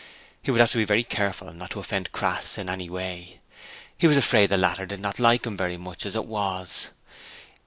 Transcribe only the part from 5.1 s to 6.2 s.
like him very much as